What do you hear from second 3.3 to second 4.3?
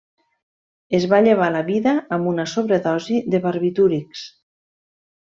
de barbitúrics.